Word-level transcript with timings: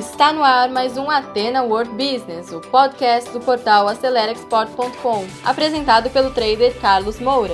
Está 0.00 0.32
no 0.32 0.42
ar 0.42 0.70
mais 0.70 0.96
um 0.96 1.10
Atena 1.10 1.62
World 1.62 1.90
Business, 1.90 2.50
o 2.52 2.58
podcast 2.58 3.30
do 3.32 3.38
portal 3.38 3.86
AceleraExport.com, 3.86 5.26
apresentado 5.44 6.08
pelo 6.08 6.30
trader 6.30 6.74
Carlos 6.80 7.20
Moura. 7.20 7.52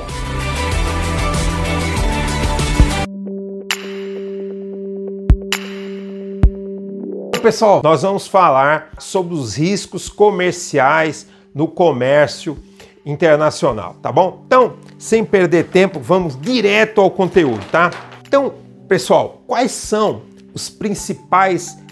Pessoal, 7.42 7.80
nós 7.82 8.03
vamos 8.03 8.28
falar 8.28 8.92
sobre 8.97 9.35
os 9.35 9.56
riscos 9.56 10.08
comerciais 10.08 11.26
no 11.53 11.67
comércio 11.67 12.56
internacional, 13.04 13.97
tá 14.01 14.13
bom? 14.13 14.44
Então, 14.47 14.76
sem 14.97 15.24
perder 15.24 15.65
tempo, 15.65 15.99
vamos 15.99 16.41
direto 16.41 17.01
ao 17.01 17.10
conteúdo, 17.10 17.65
tá? 17.73 17.91
Então, 18.24 18.55
pessoal, 18.87 19.42
quais 19.48 19.73
são 19.73 20.23
os 20.55 20.70
principais 20.70 21.70
riscos 21.70 21.86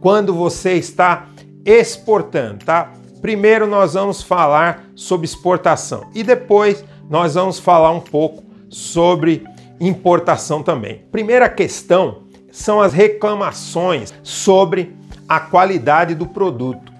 quando 0.00 0.34
você 0.34 0.74
está 0.74 1.28
exportando, 1.64 2.64
tá? 2.64 2.92
Primeiro 3.20 3.66
nós 3.66 3.94
vamos 3.94 4.22
falar 4.22 4.84
sobre 4.94 5.26
exportação 5.26 6.10
e 6.14 6.22
depois 6.22 6.84
nós 7.08 7.34
vamos 7.34 7.58
falar 7.58 7.90
um 7.90 8.00
pouco 8.00 8.42
sobre 8.68 9.44
importação 9.80 10.62
também. 10.62 11.02
Primeira 11.10 11.48
questão 11.48 12.24
são 12.50 12.80
as 12.80 12.92
reclamações 12.92 14.12
sobre 14.22 14.94
a 15.28 15.40
qualidade 15.40 16.14
do 16.14 16.26
produto. 16.26 16.92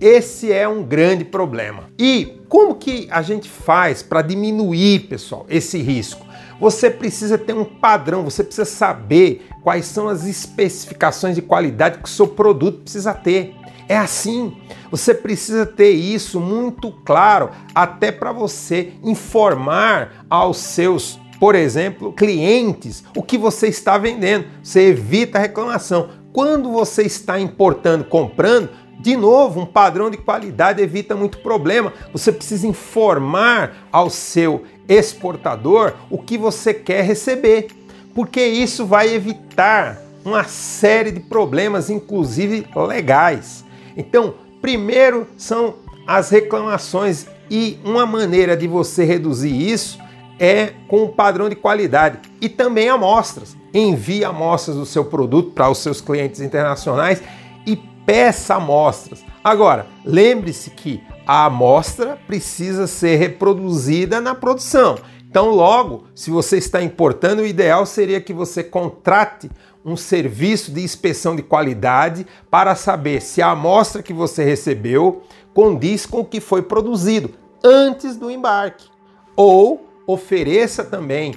Esse 0.00 0.50
é 0.50 0.66
um 0.66 0.82
grande 0.82 1.24
problema. 1.24 1.84
E 1.98 2.40
como 2.48 2.74
que 2.74 3.06
a 3.10 3.20
gente 3.20 3.48
faz 3.48 4.02
para 4.02 4.22
diminuir, 4.22 5.00
pessoal, 5.08 5.44
esse 5.48 5.78
risco? 5.78 6.26
Você 6.60 6.90
precisa 6.90 7.38
ter 7.38 7.54
um 7.54 7.64
padrão, 7.64 8.22
você 8.22 8.44
precisa 8.44 8.66
saber 8.66 9.46
quais 9.62 9.86
são 9.86 10.08
as 10.08 10.26
especificações 10.26 11.34
de 11.34 11.42
qualidade 11.42 11.98
que 11.98 12.04
o 12.04 12.08
seu 12.08 12.28
produto 12.28 12.82
precisa 12.82 13.14
ter. 13.14 13.54
É 13.88 13.96
assim. 13.96 14.56
Você 14.90 15.14
precisa 15.14 15.64
ter 15.64 15.90
isso 15.90 16.38
muito 16.38 16.92
claro, 17.04 17.50
até 17.74 18.12
para 18.12 18.30
você 18.30 18.92
informar 19.02 20.26
aos 20.28 20.58
seus, 20.58 21.18
por 21.40 21.54
exemplo, 21.54 22.12
clientes 22.12 23.02
o 23.16 23.22
que 23.22 23.38
você 23.38 23.68
está 23.68 23.96
vendendo. 23.96 24.46
Você 24.62 24.88
evita 24.88 25.38
a 25.38 25.40
reclamação. 25.40 26.10
Quando 26.32 26.70
você 26.70 27.02
está 27.02 27.40
importando, 27.40 28.04
comprando, 28.04 28.68
de 29.00 29.16
novo, 29.16 29.60
um 29.60 29.66
padrão 29.66 30.10
de 30.10 30.18
qualidade 30.18 30.82
evita 30.82 31.16
muito 31.16 31.38
problema. 31.38 31.92
Você 32.12 32.30
precisa 32.30 32.66
informar 32.66 33.88
ao 33.90 34.10
seu 34.10 34.64
exportador 34.90 35.94
o 36.10 36.18
que 36.18 36.36
você 36.36 36.74
quer 36.74 37.04
receber, 37.04 37.68
porque 38.12 38.44
isso 38.44 38.84
vai 38.84 39.14
evitar 39.14 40.02
uma 40.24 40.44
série 40.44 41.12
de 41.12 41.20
problemas, 41.20 41.88
inclusive 41.88 42.66
legais. 42.74 43.64
Então, 43.96 44.34
primeiro 44.60 45.26
são 45.36 45.76
as 46.06 46.28
reclamações 46.28 47.26
e 47.48 47.78
uma 47.84 48.04
maneira 48.04 48.56
de 48.56 48.66
você 48.66 49.04
reduzir 49.04 49.54
isso 49.54 49.98
é 50.38 50.72
com 50.88 51.04
o 51.04 51.08
padrão 51.10 51.48
de 51.48 51.54
qualidade 51.54 52.18
e 52.40 52.48
também 52.48 52.88
amostras. 52.88 53.56
Envie 53.72 54.24
amostras 54.24 54.76
do 54.76 54.86
seu 54.86 55.04
produto 55.04 55.52
para 55.52 55.70
os 55.70 55.78
seus 55.78 56.00
clientes 56.00 56.40
internacionais 56.40 57.22
e 57.66 57.76
peça 57.76 58.54
amostras. 58.54 59.22
Agora, 59.44 59.86
lembre-se 60.04 60.70
que 60.70 61.02
a 61.30 61.44
amostra 61.44 62.18
precisa 62.26 62.88
ser 62.88 63.14
reproduzida 63.14 64.20
na 64.20 64.34
produção. 64.34 64.98
Então, 65.28 65.50
logo, 65.50 66.02
se 66.12 66.28
você 66.28 66.58
está 66.58 66.82
importando, 66.82 67.42
o 67.42 67.46
ideal 67.46 67.86
seria 67.86 68.20
que 68.20 68.32
você 68.32 68.64
contrate 68.64 69.48
um 69.84 69.96
serviço 69.96 70.72
de 70.72 70.82
inspeção 70.82 71.36
de 71.36 71.42
qualidade 71.44 72.26
para 72.50 72.74
saber 72.74 73.22
se 73.22 73.40
a 73.40 73.52
amostra 73.52 74.02
que 74.02 74.12
você 74.12 74.42
recebeu 74.42 75.22
condiz 75.54 76.04
com 76.04 76.18
o 76.18 76.24
que 76.24 76.40
foi 76.40 76.62
produzido 76.62 77.30
antes 77.62 78.16
do 78.16 78.28
embarque. 78.28 78.88
Ou 79.36 79.86
ofereça 80.08 80.82
também 80.82 81.36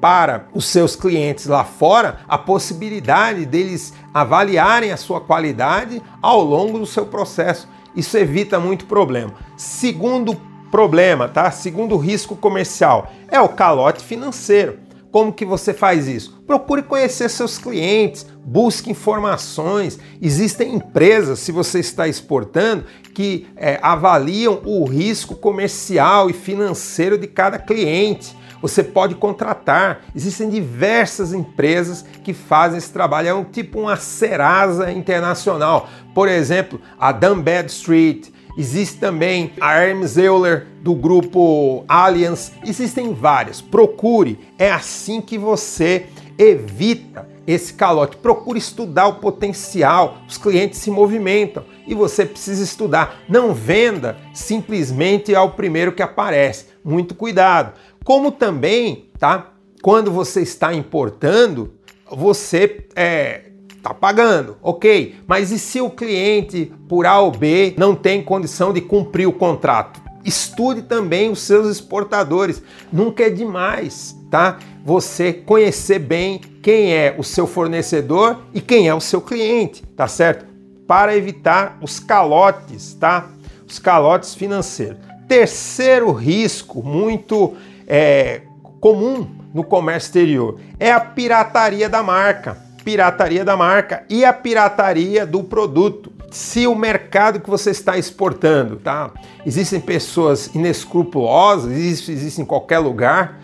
para 0.00 0.48
os 0.52 0.66
seus 0.66 0.96
clientes 0.96 1.46
lá 1.46 1.62
fora 1.62 2.22
a 2.28 2.36
possibilidade 2.36 3.46
deles 3.46 3.94
avaliarem 4.12 4.90
a 4.90 4.96
sua 4.96 5.20
qualidade 5.20 6.02
ao 6.20 6.42
longo 6.42 6.80
do 6.80 6.86
seu 6.86 7.06
processo. 7.06 7.68
Isso 7.94 8.16
evita 8.16 8.60
muito 8.60 8.86
problema. 8.86 9.34
Segundo 9.56 10.34
problema, 10.70 11.28
tá? 11.28 11.50
Segundo 11.50 11.96
risco 11.96 12.36
comercial 12.36 13.10
é 13.30 13.40
o 13.40 13.48
calote 13.48 14.04
financeiro. 14.04 14.78
Como 15.10 15.32
que 15.32 15.44
você 15.44 15.72
faz 15.72 16.06
isso? 16.06 16.42
Procure 16.46 16.82
conhecer 16.82 17.30
seus 17.30 17.56
clientes, 17.56 18.26
busque 18.44 18.90
informações. 18.90 19.98
Existem 20.20 20.74
empresas, 20.74 21.38
se 21.38 21.50
você 21.50 21.80
está 21.80 22.06
exportando, 22.06 22.84
que 23.14 23.46
é, 23.56 23.78
avaliam 23.80 24.60
o 24.64 24.84
risco 24.84 25.34
comercial 25.34 26.28
e 26.28 26.34
financeiro 26.34 27.16
de 27.16 27.26
cada 27.26 27.58
cliente 27.58 28.36
você 28.60 28.82
pode 28.82 29.14
contratar. 29.14 30.02
Existem 30.14 30.48
diversas 30.48 31.32
empresas 31.32 32.04
que 32.22 32.32
fazem 32.32 32.78
esse 32.78 32.92
trabalho. 32.92 33.28
É 33.28 33.34
um 33.34 33.44
tipo 33.44 33.80
uma 33.80 33.96
Serasa 33.96 34.90
internacional. 34.92 35.88
Por 36.14 36.28
exemplo, 36.28 36.80
a 36.98 37.12
Dunbad 37.12 37.66
Street. 37.70 38.28
Existe 38.56 38.98
também 38.98 39.52
a 39.60 39.74
Hermes 39.74 40.16
Euler 40.16 40.66
do 40.82 40.92
grupo 40.92 41.84
Allianz. 41.86 42.52
Existem 42.66 43.14
várias. 43.14 43.60
Procure. 43.60 44.38
É 44.58 44.70
assim 44.70 45.20
que 45.20 45.38
você 45.38 46.06
evita 46.36 47.37
esse 47.48 47.72
calote. 47.72 48.18
Procure 48.18 48.58
estudar 48.58 49.06
o 49.06 49.14
potencial. 49.14 50.18
Os 50.28 50.36
clientes 50.36 50.78
se 50.78 50.90
movimentam 50.90 51.64
e 51.86 51.94
você 51.94 52.26
precisa 52.26 52.62
estudar. 52.62 53.22
Não 53.26 53.54
venda 53.54 54.18
simplesmente 54.34 55.34
ao 55.34 55.52
primeiro 55.52 55.92
que 55.92 56.02
aparece. 56.02 56.66
Muito 56.84 57.14
cuidado. 57.14 57.72
Como 58.04 58.30
também, 58.30 59.08
tá? 59.18 59.52
Quando 59.82 60.10
você 60.10 60.42
está 60.42 60.74
importando, 60.74 61.72
você 62.10 62.86
é, 62.94 63.44
tá 63.82 63.94
pagando, 63.94 64.58
ok. 64.62 65.16
Mas 65.26 65.50
e 65.50 65.58
se 65.58 65.80
o 65.80 65.88
cliente, 65.88 66.70
por 66.86 67.06
A 67.06 67.18
ou 67.18 67.30
B, 67.30 67.74
não 67.78 67.94
tem 67.94 68.22
condição 68.22 68.72
de 68.72 68.82
cumprir 68.82 69.26
o 69.26 69.32
contrato? 69.32 70.07
Estude 70.24 70.82
também 70.82 71.30
os 71.30 71.40
seus 71.40 71.68
exportadores. 71.68 72.62
Nunca 72.92 73.24
é 73.24 73.30
demais, 73.30 74.16
tá? 74.30 74.58
Você 74.84 75.32
conhecer 75.32 75.98
bem 75.98 76.40
quem 76.62 76.92
é 76.92 77.14
o 77.16 77.24
seu 77.24 77.46
fornecedor 77.46 78.42
e 78.52 78.60
quem 78.60 78.88
é 78.88 78.94
o 78.94 79.00
seu 79.00 79.20
cliente, 79.20 79.82
tá 79.96 80.08
certo? 80.08 80.46
Para 80.86 81.16
evitar 81.16 81.78
os 81.80 82.00
calotes, 82.00 82.94
tá? 82.94 83.28
Os 83.66 83.78
calotes 83.78 84.34
financeiros. 84.34 84.98
Terceiro 85.28 86.10
risco 86.12 86.82
muito 86.82 87.54
é, 87.86 88.42
comum 88.80 89.28
no 89.52 89.64
comércio 89.64 90.08
exterior 90.08 90.60
é 90.78 90.92
a 90.92 91.00
pirataria 91.00 91.88
da 91.88 92.02
marca. 92.02 92.56
Pirataria 92.84 93.44
da 93.44 93.56
marca 93.56 94.04
e 94.08 94.24
a 94.24 94.32
pirataria 94.32 95.26
do 95.26 95.44
produto. 95.44 96.12
Se 96.30 96.66
o 96.66 96.74
mercado 96.74 97.40
que 97.40 97.48
você 97.48 97.70
está 97.70 97.96
exportando, 97.96 98.76
tá? 98.76 99.12
Existem 99.46 99.80
pessoas 99.80 100.54
inescrupulosas, 100.54 101.76
isso 101.76 102.10
existe 102.10 102.40
em 102.40 102.44
qualquer 102.44 102.78
lugar, 102.78 103.40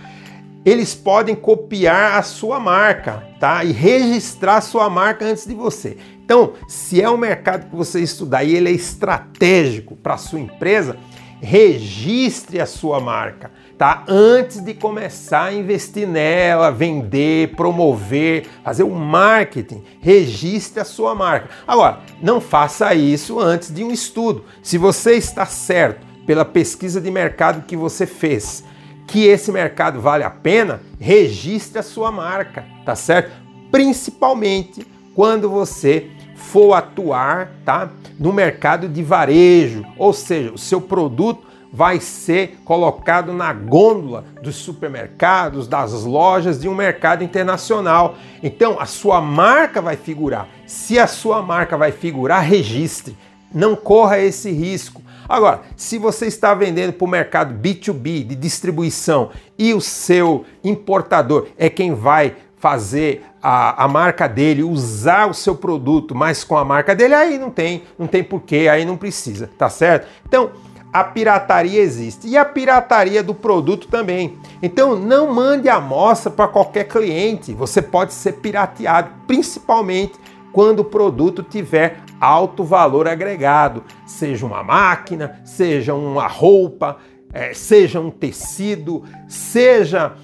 eles 0.64 0.94
podem 0.94 1.34
copiar 1.34 2.18
a 2.18 2.22
sua 2.22 2.58
marca, 2.58 3.22
tá? 3.38 3.64
E 3.64 3.72
registrar 3.72 4.60
sua 4.60 4.88
marca 4.88 5.24
antes 5.24 5.46
de 5.46 5.54
você. 5.54 5.96
Então, 6.24 6.54
se 6.66 7.02
é 7.02 7.10
um 7.10 7.18
mercado 7.18 7.68
que 7.68 7.76
você 7.76 8.00
estudar 8.00 8.44
e 8.44 8.54
ele 8.54 8.70
é 8.70 8.72
estratégico 8.72 9.94
para 9.94 10.16
sua 10.16 10.40
empresa, 10.40 10.96
registre 11.44 12.60
a 12.60 12.66
sua 12.66 13.00
marca 13.00 13.50
tá? 13.76 14.04
Antes 14.08 14.60
de 14.60 14.74
começar 14.74 15.44
a 15.44 15.52
investir 15.52 16.06
nela, 16.06 16.70
vender, 16.70 17.54
promover, 17.56 18.46
fazer 18.62 18.82
o 18.82 18.92
um 18.92 18.94
marketing, 18.94 19.82
registre 20.00 20.80
a 20.80 20.84
sua 20.84 21.14
marca. 21.14 21.50
Agora, 21.66 22.00
não 22.22 22.40
faça 22.40 22.94
isso 22.94 23.38
antes 23.40 23.72
de 23.72 23.82
um 23.82 23.90
estudo. 23.90 24.44
Se 24.62 24.78
você 24.78 25.14
está 25.14 25.44
certo 25.46 26.06
pela 26.26 26.44
pesquisa 26.44 27.00
de 27.00 27.10
mercado 27.10 27.66
que 27.66 27.76
você 27.76 28.06
fez, 28.06 28.64
que 29.06 29.26
esse 29.26 29.52
mercado 29.52 30.00
vale 30.00 30.24
a 30.24 30.30
pena, 30.30 30.80
registre 30.98 31.78
a 31.78 31.82
sua 31.82 32.10
marca, 32.10 32.64
tá 32.84 32.94
certo? 32.94 33.32
Principalmente 33.70 34.86
quando 35.14 35.50
você 35.50 36.10
for 36.34 36.74
atuar, 36.74 37.50
tá? 37.64 37.90
No 38.18 38.32
mercado 38.32 38.88
de 38.88 39.02
varejo, 39.02 39.84
ou 39.98 40.12
seja, 40.12 40.52
o 40.52 40.58
seu 40.58 40.80
produto 40.80 41.44
vai 41.72 41.98
ser 41.98 42.60
colocado 42.64 43.32
na 43.32 43.52
gôndola 43.52 44.24
dos 44.40 44.54
supermercados, 44.54 45.66
das 45.66 46.04
lojas 46.04 46.60
de 46.60 46.68
um 46.68 46.74
mercado 46.74 47.24
internacional. 47.24 48.14
Então, 48.44 48.78
a 48.78 48.86
sua 48.86 49.20
marca 49.20 49.82
vai 49.82 49.96
figurar. 49.96 50.46
Se 50.66 51.00
a 51.00 51.08
sua 51.08 51.42
marca 51.42 51.76
vai 51.76 51.90
figurar, 51.90 52.44
registre. 52.44 53.16
Não 53.52 53.74
corra 53.74 54.20
esse 54.20 54.52
risco. 54.52 55.02
Agora, 55.28 55.62
se 55.76 55.98
você 55.98 56.26
está 56.26 56.54
vendendo 56.54 56.92
para 56.92 57.04
o 57.04 57.08
mercado 57.08 57.54
B2B 57.60 58.24
de 58.24 58.36
distribuição 58.36 59.30
e 59.58 59.74
o 59.74 59.80
seu 59.80 60.44
importador 60.62 61.48
é 61.58 61.68
quem 61.68 61.92
vai 61.92 62.36
fazer 62.56 63.24
a, 63.46 63.84
a, 63.84 63.86
marca 63.86 64.26
dele, 64.26 64.62
usar 64.62 65.28
o 65.28 65.34
seu 65.34 65.54
produto, 65.54 66.14
mas 66.14 66.42
com 66.42 66.56
a 66.56 66.64
marca 66.64 66.94
dele, 66.94 67.12
aí 67.12 67.38
não 67.38 67.50
tem, 67.50 67.82
não 67.98 68.06
tem 68.06 68.24
porquê, 68.24 68.68
aí 68.72 68.86
não 68.86 68.96
precisa, 68.96 69.50
tá 69.58 69.68
certo? 69.68 70.08
Então, 70.26 70.52
a 70.90 71.04
pirataria 71.04 71.78
existe 71.78 72.26
e 72.26 72.38
a 72.38 72.44
pirataria 72.44 73.22
do 73.22 73.34
produto 73.34 73.86
também. 73.86 74.38
Então, 74.62 74.96
não 74.96 75.30
mande 75.30 75.68
amostra 75.68 76.30
para 76.30 76.48
qualquer 76.48 76.84
cliente. 76.84 77.52
Você 77.52 77.82
pode 77.82 78.14
ser 78.14 78.34
pirateado, 78.34 79.10
principalmente 79.26 80.14
quando 80.50 80.80
o 80.80 80.84
produto 80.84 81.42
tiver 81.42 81.98
alto 82.18 82.64
valor 82.64 83.06
agregado, 83.06 83.84
seja 84.06 84.46
uma 84.46 84.62
máquina, 84.62 85.42
seja 85.44 85.92
uma 85.92 86.26
roupa, 86.26 86.96
é, 87.30 87.52
seja 87.52 88.00
um 88.00 88.10
tecido, 88.10 89.02
seja 89.28 90.14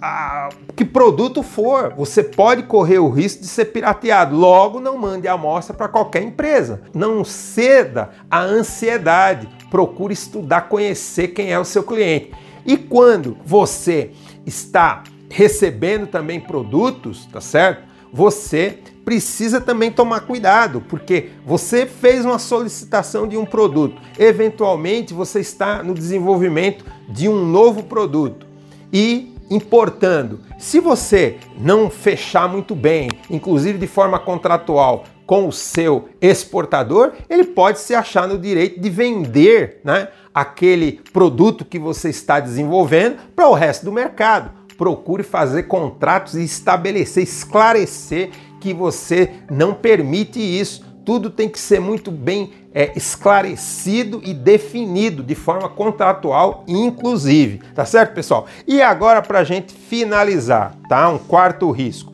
a, 0.00 0.48
que 0.76 0.84
produto 0.84 1.42
for, 1.42 1.94
você 1.96 2.22
pode 2.22 2.64
correr 2.64 2.98
o 2.98 3.08
risco 3.08 3.42
de 3.42 3.48
ser 3.48 3.66
pirateado. 3.66 4.36
Logo, 4.36 4.80
não 4.80 4.96
mande 4.96 5.28
a 5.28 5.32
amostra 5.32 5.74
para 5.74 5.88
qualquer 5.88 6.22
empresa. 6.22 6.82
Não 6.94 7.24
ceda 7.24 8.10
à 8.30 8.40
ansiedade. 8.40 9.48
Procure 9.70 10.14
estudar, 10.14 10.62
conhecer 10.62 11.28
quem 11.28 11.52
é 11.52 11.58
o 11.58 11.64
seu 11.64 11.82
cliente. 11.82 12.32
E 12.64 12.76
quando 12.76 13.36
você 13.44 14.12
está 14.46 15.02
recebendo 15.30 16.06
também 16.06 16.40
produtos, 16.40 17.26
tá 17.26 17.40
certo? 17.40 17.88
Você 18.12 18.78
precisa 19.04 19.60
também 19.60 19.90
tomar 19.90 20.20
cuidado, 20.20 20.82
porque 20.88 21.30
você 21.46 21.86
fez 21.86 22.24
uma 22.24 22.38
solicitação 22.38 23.26
de 23.26 23.38
um 23.38 23.44
produto, 23.46 24.00
eventualmente 24.18 25.14
você 25.14 25.40
está 25.40 25.82
no 25.82 25.94
desenvolvimento 25.94 26.84
de 27.08 27.26
um 27.26 27.44
novo 27.44 27.84
produto 27.84 28.46
e 28.92 29.34
importando. 29.50 30.40
Se 30.58 30.80
você 30.80 31.38
não 31.58 31.90
fechar 31.90 32.48
muito 32.48 32.74
bem, 32.74 33.10
inclusive 33.30 33.78
de 33.78 33.86
forma 33.86 34.18
contratual, 34.18 35.04
com 35.28 35.46
o 35.46 35.52
seu 35.52 36.08
exportador, 36.22 37.12
ele 37.28 37.44
pode 37.44 37.80
se 37.80 37.94
achar 37.94 38.26
no 38.26 38.38
direito 38.38 38.80
de 38.80 38.88
vender 38.88 39.82
né, 39.84 40.08
aquele 40.34 41.02
produto 41.12 41.66
que 41.66 41.78
você 41.78 42.08
está 42.08 42.40
desenvolvendo 42.40 43.18
para 43.36 43.46
o 43.46 43.52
resto 43.52 43.84
do 43.84 43.92
mercado. 43.92 44.50
Procure 44.78 45.22
fazer 45.22 45.64
contratos 45.64 46.34
e 46.34 46.44
estabelecer, 46.44 47.24
esclarecer 47.24 48.30
que 48.58 48.72
você 48.72 49.32
não 49.50 49.74
permite 49.74 50.40
isso. 50.40 50.87
Tudo 51.08 51.30
tem 51.30 51.48
que 51.48 51.58
ser 51.58 51.80
muito 51.80 52.10
bem 52.10 52.50
é, 52.70 52.92
esclarecido 52.94 54.20
e 54.22 54.34
definido 54.34 55.22
de 55.22 55.34
forma 55.34 55.66
contratual, 55.66 56.64
inclusive. 56.68 57.62
Tá 57.74 57.86
certo, 57.86 58.12
pessoal? 58.12 58.44
E 58.66 58.82
agora, 58.82 59.22
para 59.22 59.38
a 59.38 59.44
gente 59.44 59.72
finalizar, 59.72 60.74
tá? 60.86 61.08
Um 61.08 61.16
quarto 61.16 61.70
risco 61.70 62.12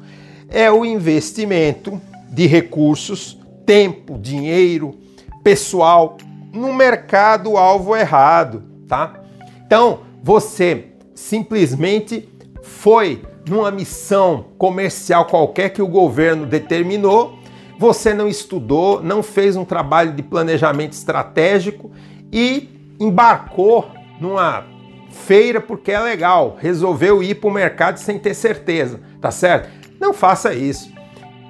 é 0.49 0.71
o 0.71 0.85
investimento 0.85 2.01
de 2.31 2.47
recursos, 2.47 3.37
tempo, 3.67 4.17
dinheiro, 4.17 4.95
pessoal 5.43 6.17
no 6.53 6.73
mercado 6.73 7.57
alvo 7.57 7.97
errado, 7.97 8.63
tá? 8.87 9.25
Então, 9.67 10.03
você 10.23 10.85
simplesmente 11.17 12.29
foi 12.63 13.25
numa 13.45 13.73
missão 13.73 14.45
comercial 14.57 15.25
qualquer 15.25 15.71
que 15.71 15.83
o 15.83 15.89
governo 15.89 16.47
determinou 16.47 17.43
você 17.85 18.15
não 18.15 18.27
estudou, 18.27 19.03
não 19.03 19.23
fez 19.23 19.57
um 19.57 19.65
trabalho 19.65 20.15
de 20.15 20.23
planejamento 20.23 20.95
estratégico 20.95 21.91
e 22.33 22.97
embarcou 22.99 23.91
numa 24.19 24.65
feira 25.11 25.61
porque 25.61 25.93
é 25.93 26.01
legal, 26.01 26.57
resolveu 26.59 27.23
ir 27.23 27.35
para 27.35 27.51
o 27.51 27.53
mercado 27.53 27.99
sem 27.99 28.19
ter 28.19 28.33
certeza, 28.33 29.01
tá 29.21 29.31
certo? 29.31 29.69
Não 30.01 30.15
faça 30.15 30.55
isso. 30.55 30.91